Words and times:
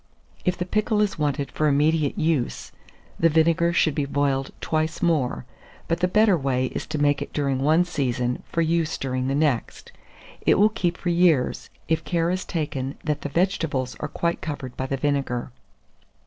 If 0.43 0.57
the 0.57 0.65
pickle 0.65 0.99
is 0.99 1.19
wanted 1.19 1.51
for 1.51 1.67
immediate 1.67 2.17
use, 2.17 2.71
the 3.19 3.29
vinegar 3.29 3.71
should 3.71 3.93
be 3.93 4.05
boiled 4.05 4.49
twice 4.59 4.99
more, 5.03 5.45
but 5.87 5.99
the 5.99 6.07
better 6.07 6.35
way 6.35 6.65
is 6.73 6.87
to 6.87 6.97
make 6.97 7.21
it 7.21 7.31
during 7.33 7.59
one 7.59 7.85
season 7.85 8.41
for 8.47 8.61
use 8.61 8.97
during 8.97 9.27
the 9.27 9.35
next. 9.35 9.91
It 10.43 10.55
will 10.57 10.69
keep 10.69 10.97
for 10.97 11.09
years, 11.09 11.69
if 11.87 12.03
care 12.03 12.31
is 12.31 12.45
taken 12.45 12.95
that 13.03 13.21
the 13.21 13.29
vegetables 13.29 13.95
are 13.99 14.07
quite 14.07 14.41
covered 14.41 14.75
by 14.75 14.87
the 14.87 14.97
vinegar. 14.97 15.51